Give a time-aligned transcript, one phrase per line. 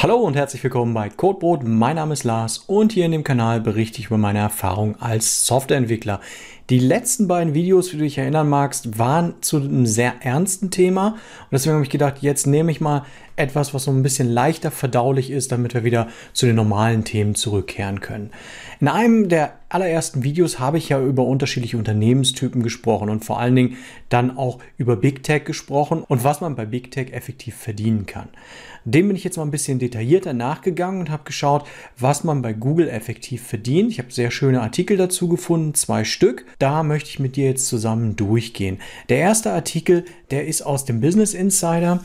[0.00, 1.64] Hallo und herzlich willkommen bei Codebrot.
[1.64, 5.46] Mein Name ist Lars und hier in dem Kanal berichte ich über meine Erfahrung als
[5.46, 6.20] Softwareentwickler.
[6.70, 11.12] Die letzten beiden Videos, wie du dich erinnern magst, waren zu einem sehr ernsten Thema
[11.12, 13.06] und deswegen habe ich gedacht, jetzt nehme ich mal
[13.36, 17.34] etwas, was so ein bisschen leichter verdaulich ist, damit wir wieder zu den normalen Themen
[17.34, 18.30] zurückkehren können.
[18.80, 23.54] In einem der allerersten Videos habe ich ja über unterschiedliche Unternehmenstypen gesprochen und vor allen
[23.54, 23.76] Dingen
[24.08, 28.28] dann auch über Big Tech gesprochen und was man bei Big Tech effektiv verdienen kann.
[28.84, 31.66] Dem bin ich jetzt mal ein bisschen detaillierter nachgegangen und habe geschaut,
[31.98, 33.90] was man bei Google effektiv verdient.
[33.90, 36.46] Ich habe sehr schöne Artikel dazu gefunden, zwei Stück.
[36.58, 38.78] Da möchte ich mit dir jetzt zusammen durchgehen.
[39.08, 42.04] Der erste Artikel, der ist aus dem Business Insider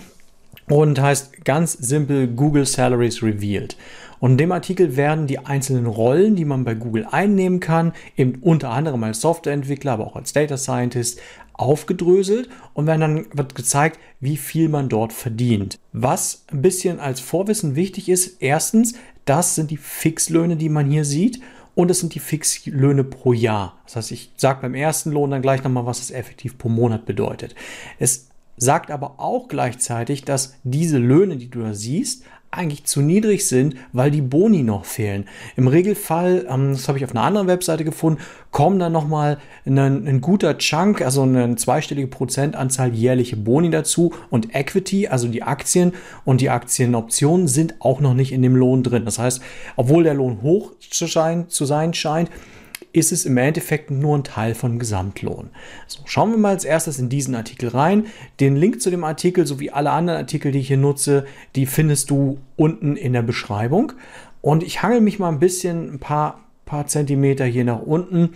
[0.67, 3.76] und heißt ganz simpel Google Salaries Revealed.
[4.20, 8.35] Und in dem Artikel werden die einzelnen Rollen, die man bei Google einnehmen kann, eben
[8.41, 11.20] unter anderem als Softwareentwickler, aber auch als Data Scientist,
[11.54, 15.77] aufgedröselt und dann wird gezeigt, wie viel man dort verdient.
[15.91, 18.93] Was ein bisschen als Vorwissen wichtig ist, erstens,
[19.26, 21.41] das sind die Fixlöhne, die man hier sieht
[21.76, 23.79] und es sind die Fixlöhne pro Jahr.
[23.85, 27.05] Das heißt, ich sage beim ersten Lohn dann gleich nochmal, was es effektiv pro Monat
[27.05, 27.55] bedeutet.
[27.99, 33.48] Es sagt aber auch gleichzeitig, dass diese Löhne, die du da siehst, eigentlich zu niedrig
[33.48, 35.26] sind, weil die Boni noch fehlen.
[35.55, 39.77] Im Regelfall, ähm, das habe ich auf einer anderen Webseite gefunden, kommen dann nochmal ein,
[39.77, 45.93] ein guter Chunk, also eine zweistellige Prozentanzahl jährliche Boni dazu und Equity, also die Aktien
[46.26, 49.05] und die Aktienoptionen sind auch noch nicht in dem Lohn drin.
[49.05, 49.41] Das heißt,
[49.76, 52.29] obwohl der Lohn hoch zu sein, zu sein scheint,
[52.94, 55.49] ist es im Endeffekt nur ein Teil von Gesamtlohn.
[55.88, 58.05] So, schauen wir mal als erstes in diesen Artikel rein.
[58.40, 62.10] Den Link zu dem Artikel sowie alle anderen Artikel, die ich hier nutze, die findest
[62.12, 63.94] du unten in der Beschreibung.
[64.41, 68.30] Und ich hangel mich mal ein bisschen ein paar, paar Zentimeter hier nach unten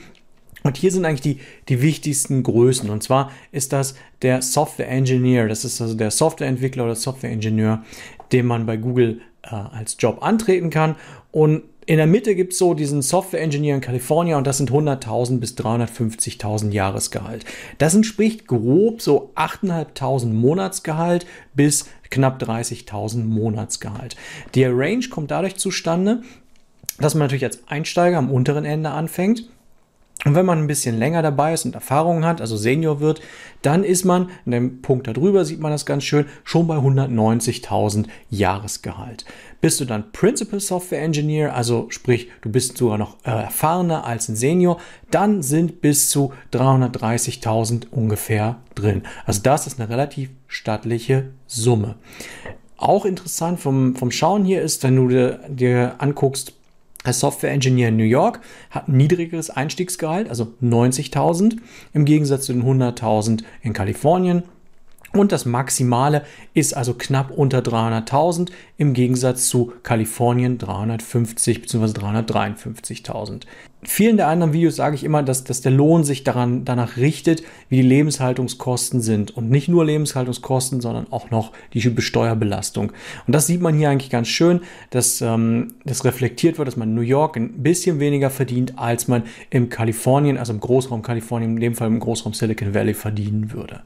[0.64, 2.89] und hier sind eigentlich die, die wichtigsten Größen.
[2.89, 5.48] Und zwar ist das der Software Engineer.
[5.48, 7.83] Das ist also der Softwareentwickler oder Software Engineer,
[8.31, 10.95] den man bei Google äh, als Job antreten kann.
[11.31, 14.71] Und in der Mitte gibt es so diesen Software Engineer in Kalifornien und das sind
[14.71, 17.45] 100.000 bis 350.000 Jahresgehalt.
[17.77, 21.25] Das entspricht grob so 8.500 Monatsgehalt
[21.55, 24.17] bis knapp 30.000 Monatsgehalt.
[24.53, 26.23] Der Range kommt dadurch zustande,
[26.99, 29.45] dass man natürlich als Einsteiger am unteren Ende anfängt
[30.26, 33.22] und wenn man ein bisschen länger dabei ist und Erfahrung hat, also Senior wird,
[33.61, 38.08] dann ist man, in dem Punkt darüber sieht man das ganz schön, schon bei 190.000
[38.32, 39.26] Jahresgehalt.
[39.61, 44.28] Bist du dann Principal Software Engineer, also sprich, du bist sogar noch äh, erfahrener als
[44.28, 44.80] ein Senior,
[45.11, 49.04] dann sind bis zu 330.000 ungefähr drin.
[49.26, 51.95] Also das ist eine relativ stattliche Summe.
[52.76, 56.56] Auch interessant vom, vom Schauen hier ist, wenn du dir, dir anguckst,
[57.07, 61.57] als Software Engineer in New York hat ein niedrigeres Einstiegsgehalt, also 90.000
[61.93, 64.43] im Gegensatz zu den 100.000 in Kalifornien.
[65.13, 71.85] Und das Maximale ist also knapp unter 300.000 im Gegensatz zu Kalifornien 350 bzw.
[71.99, 73.43] 353.000.
[73.89, 77.42] Vielen der anderen Videos sage ich immer, dass, dass der Lohn sich daran, danach richtet,
[77.70, 79.31] wie die Lebenshaltungskosten sind.
[79.31, 82.92] Und nicht nur Lebenshaltungskosten, sondern auch noch die Besteuerbelastung.
[83.25, 84.59] Und das sieht man hier eigentlich ganz schön,
[84.89, 89.08] dass ähm, das reflektiert wird, dass man in New York ein bisschen weniger verdient, als
[89.08, 93.54] man im Kalifornien, also im Großraum Kalifornien, in dem Fall im Großraum Silicon Valley verdienen
[93.54, 93.83] würde.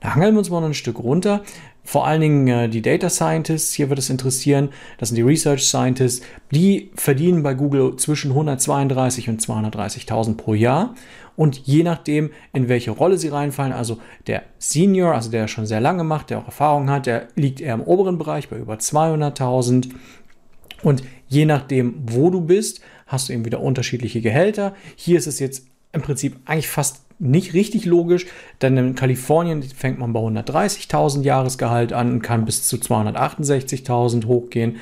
[0.00, 1.42] Da hangeln wir uns mal noch ein Stück runter.
[1.82, 5.64] Vor allen Dingen äh, die Data Scientists, hier wird es interessieren, das sind die Research
[5.64, 10.94] Scientists, die verdienen bei Google zwischen 132 und 230.000 pro Jahr.
[11.34, 15.80] Und je nachdem, in welche Rolle sie reinfallen, also der Senior, also der schon sehr
[15.80, 19.88] lange macht, der auch Erfahrung hat, der liegt eher im oberen Bereich bei über 200.000.
[20.82, 24.74] Und je nachdem, wo du bist, hast du eben wieder unterschiedliche Gehälter.
[24.94, 28.26] Hier ist es jetzt im Prinzip eigentlich fast nicht richtig logisch,
[28.62, 34.76] denn in Kalifornien fängt man bei 130.000 Jahresgehalt an und kann bis zu 268.000 hochgehen.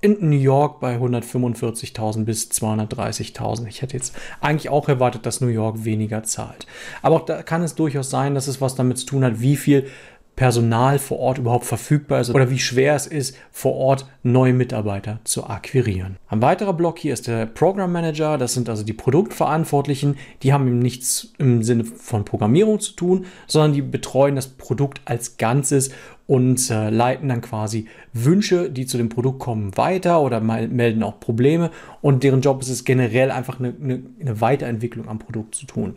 [0.00, 3.66] In New York bei 145.000 bis 230.000.
[3.68, 6.66] Ich hätte jetzt eigentlich auch erwartet, dass New York weniger zahlt.
[7.00, 9.56] Aber auch da kann es durchaus sein, dass es was damit zu tun hat, wie
[9.56, 9.86] viel
[10.36, 15.20] Personal vor Ort überhaupt verfügbar ist oder wie schwer es ist, vor Ort neue Mitarbeiter
[15.24, 16.16] zu akquirieren.
[16.28, 18.36] Ein weiterer Block hier ist der Program Manager.
[18.36, 20.16] Das sind also die Produktverantwortlichen.
[20.42, 25.02] Die haben eben nichts im Sinne von Programmierung zu tun, sondern die betreuen das Produkt
[25.04, 25.90] als Ganzes
[26.26, 31.20] und äh, leiten dann quasi Wünsche, die zu dem Produkt kommen, weiter oder melden auch
[31.20, 31.70] Probleme.
[32.00, 35.94] Und deren Job ist es generell einfach eine, eine, eine Weiterentwicklung am Produkt zu tun.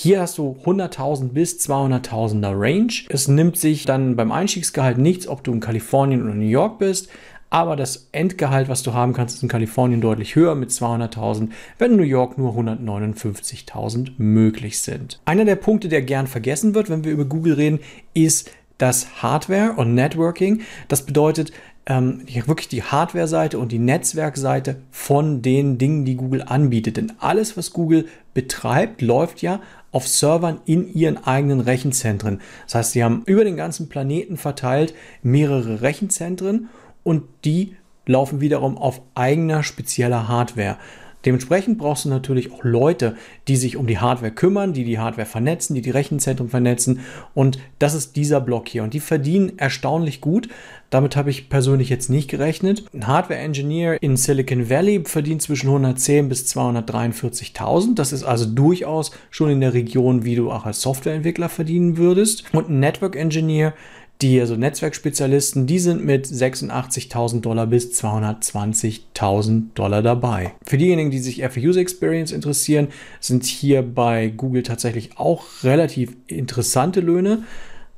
[0.00, 2.92] Hier hast du 100.000 bis 200.000er Range.
[3.08, 7.08] Es nimmt sich dann beim Einstiegsgehalt nichts, ob du in Kalifornien oder New York bist.
[7.50, 11.48] aber das Endgehalt, was du haben kannst, ist in Kalifornien deutlich höher mit 200.000,
[11.78, 15.18] wenn in New York nur 159.000 möglich sind.
[15.24, 17.80] Einer der Punkte, der gern vergessen wird, wenn wir über Google reden,
[18.14, 20.60] ist das Hardware und Networking.
[20.86, 21.52] Das bedeutet,
[21.88, 26.98] ähm, wirklich die Hardware-Seite und die Netzwerkseite von den Dingen, die Google anbietet.
[26.98, 32.40] Denn alles, was Google betreibt, läuft ja auf Servern in ihren eigenen Rechenzentren.
[32.64, 36.68] Das heißt, sie haben über den ganzen Planeten verteilt mehrere Rechenzentren
[37.04, 37.76] und die
[38.06, 40.78] laufen wiederum auf eigener spezieller Hardware.
[41.24, 43.16] Dementsprechend brauchst du natürlich auch Leute,
[43.48, 47.00] die sich um die Hardware kümmern, die die Hardware vernetzen, die die Rechenzentren vernetzen.
[47.34, 48.84] Und das ist dieser Block hier.
[48.84, 50.48] Und die verdienen erstaunlich gut.
[50.90, 52.84] Damit habe ich persönlich jetzt nicht gerechnet.
[52.94, 57.94] Ein Hardware-Engineer in Silicon Valley verdient zwischen 110 bis 243.000.
[57.94, 62.44] Das ist also durchaus schon in der Region, wie du auch als Softwareentwickler verdienen würdest.
[62.52, 63.74] Und ein Network-Engineer
[64.20, 70.52] die also Netzwerkspezialisten, die sind mit 86.000 Dollar bis 220.000 Dollar dabei.
[70.64, 72.88] Für diejenigen, die sich eher für User Experience interessieren,
[73.20, 77.44] sind hier bei Google tatsächlich auch relativ interessante Löhne.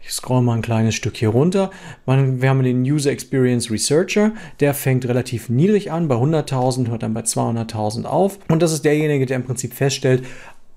[0.02, 1.70] Ich scroll mal ein kleines Stück hier runter.
[2.06, 7.12] Wir haben den User Experience Researcher, der fängt relativ niedrig an, bei 100.000, hört dann
[7.12, 8.38] bei 200.000 auf.
[8.48, 10.24] Und das ist derjenige, der im Prinzip feststellt,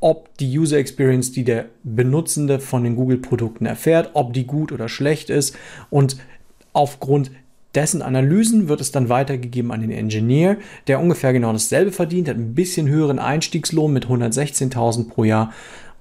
[0.03, 4.89] ob die User Experience, die der Benutzende von den Google-Produkten erfährt, ob die gut oder
[4.89, 5.55] schlecht ist.
[5.89, 6.17] Und
[6.73, 7.31] aufgrund
[7.73, 10.57] dessen Analysen wird es dann weitergegeben an den Engineer,
[10.87, 15.53] der ungefähr genau dasselbe verdient, hat ein bisschen höheren Einstiegslohn mit 116.000 pro Jahr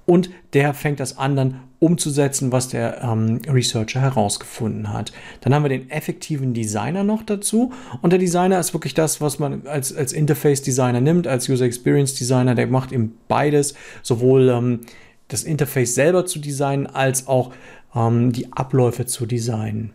[0.06, 5.12] und der fängt das an dann umzusetzen, was der ähm, Researcher herausgefunden hat.
[5.40, 7.72] Dann haben wir den effektiven Designer noch dazu
[8.02, 12.14] und der Designer ist wirklich das, was man als, als Interface-Designer nimmt, als User Experience
[12.14, 14.80] Designer, der macht eben beides, sowohl ähm,
[15.28, 17.52] das Interface selber zu designen, als auch
[17.94, 19.92] ähm, die Abläufe zu designen.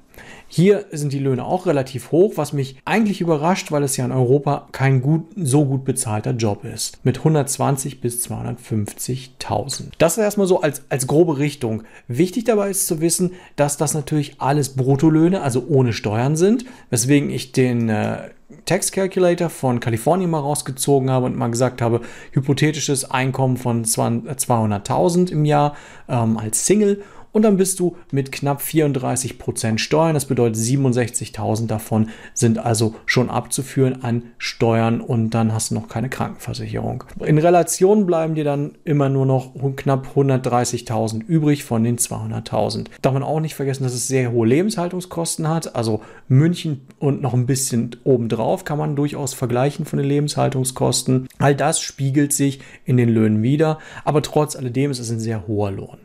[0.49, 4.11] Hier sind die Löhne auch relativ hoch, was mich eigentlich überrascht, weil es ja in
[4.11, 7.03] Europa kein gut, so gut bezahlter Job ist.
[7.03, 9.91] Mit 120 bis 250.000.
[9.97, 11.83] Das ist erstmal so als, als grobe Richtung.
[12.07, 17.29] Wichtig dabei ist zu wissen, dass das natürlich alles Bruttolöhne, also ohne Steuern sind, weswegen
[17.29, 18.29] ich den äh,
[18.65, 22.01] Tax Calculator von Kalifornien mal rausgezogen habe und mal gesagt habe,
[22.31, 25.75] hypothetisches Einkommen von 200.000 im Jahr
[26.07, 27.03] ähm, als Single
[27.37, 30.15] und dann bist du mit knapp 34% Steuern.
[30.15, 35.87] Das bedeutet 67.000 davon sind also schon abzuführen an Steuern und dann hast du noch
[35.87, 37.03] keine Krankenversicherung.
[37.23, 42.87] In Relation bleiben dir dann immer nur noch knapp 130.000 übrig von den 200.000.
[43.03, 45.75] Darf man auch nicht vergessen, dass es sehr hohe Lebenshaltungskosten hat.
[45.75, 51.27] Also München und noch ein bisschen obendrauf kann man durchaus vergleichen von den Lebenshaltungskosten.
[51.37, 55.47] All das spiegelt sich in den Löhnen wieder, aber trotz alledem ist es ein sehr
[55.47, 55.99] hoher Lohn.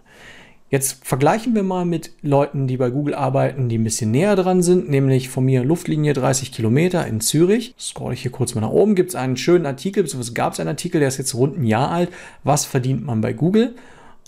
[0.72, 4.62] Jetzt vergleichen wir mal mit Leuten, die bei Google arbeiten, die ein bisschen näher dran
[4.62, 7.74] sind, nämlich von mir Luftlinie 30 Kilometer in Zürich.
[7.78, 10.60] Scroll ich hier kurz mal nach oben, gibt es einen schönen Artikel, beziehungsweise gab es
[10.60, 12.08] einen Artikel, der ist jetzt rund ein Jahr alt.
[12.42, 13.74] Was verdient man bei Google?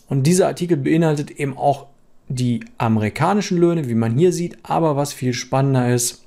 [0.06, 1.86] Und dieser Artikel beinhaltet eben auch
[2.28, 6.26] die amerikanischen Löhne, wie man hier sieht, aber was viel spannender ist,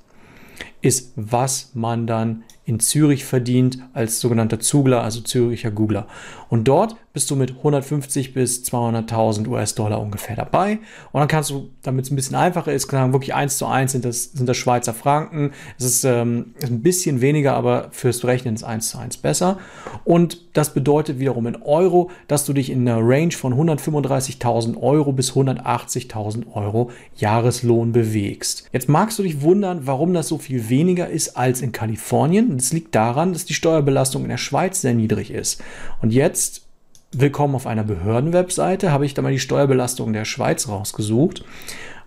[0.82, 6.06] ist, was man dann in Zürich verdient als sogenannter Zugler, also Züricher Googler.
[6.50, 10.78] Und dort bist du mit 150 bis 200.000 US-Dollar ungefähr dabei.
[11.10, 13.92] Und dann kannst du, damit es ein bisschen einfacher ist, sagen, wirklich eins zu eins
[13.92, 15.52] sind das, sind das Schweizer Franken.
[15.78, 19.58] Es ist, ähm, ist ein bisschen weniger, aber fürs Berechnen ist eins zu eins besser.
[20.04, 25.12] Und das bedeutet wiederum in Euro, dass du dich in einer Range von 135.000 Euro
[25.12, 28.68] bis 180.000 Euro Jahreslohn bewegst.
[28.72, 32.57] Jetzt magst du dich wundern, warum das so viel weniger ist als in Kalifornien.
[32.58, 35.62] Das liegt daran, dass die Steuerbelastung in der Schweiz sehr niedrig ist.
[36.02, 36.66] Und jetzt,
[37.12, 41.44] willkommen auf einer Behördenwebseite, habe ich da mal die Steuerbelastung der Schweiz rausgesucht.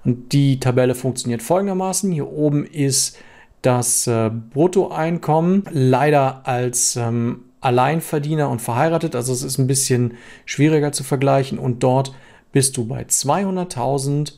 [0.04, 2.12] Und die Tabelle funktioniert folgendermaßen.
[2.12, 3.18] Hier oben ist
[3.62, 9.16] das äh, Bruttoeinkommen, leider als ähm, Alleinverdiener und verheiratet.
[9.16, 10.16] Also es ist ein bisschen
[10.46, 11.60] schwieriger zu vergleichen.
[11.60, 12.14] Und dort
[12.52, 14.34] bist du bei 200.000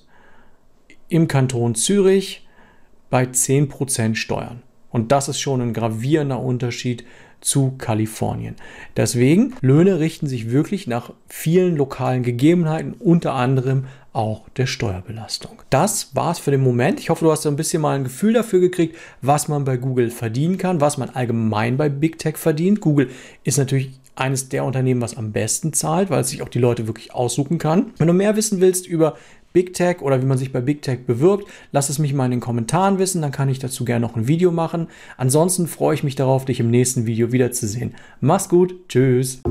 [1.07, 2.47] im Kanton Zürich
[3.09, 4.62] bei 10% Steuern.
[4.93, 7.03] Und das ist schon ein gravierender Unterschied
[7.41, 8.55] zu Kalifornien.
[8.95, 15.61] Deswegen, Löhne richten sich wirklich nach vielen lokalen Gegebenheiten, unter anderem auch der Steuerbelastung.
[15.69, 16.99] Das war's für den Moment.
[16.99, 20.11] Ich hoffe, du hast ein bisschen mal ein Gefühl dafür gekriegt, was man bei Google
[20.11, 22.79] verdienen kann, was man allgemein bei Big Tech verdient.
[22.79, 23.09] Google
[23.43, 26.87] ist natürlich eines der Unternehmen, was am besten zahlt, weil es sich auch die Leute
[26.87, 27.91] wirklich aussuchen kann.
[27.97, 29.15] Wenn du mehr wissen willst über
[29.53, 31.47] Big Tech oder wie man sich bei Big Tech bewirbt.
[31.71, 34.27] Lass es mich mal in den Kommentaren wissen, dann kann ich dazu gerne noch ein
[34.27, 34.87] Video machen.
[35.15, 37.95] Ansonsten freue ich mich darauf, dich im nächsten Video wiederzusehen.
[38.19, 39.41] Mach's gut, tschüss.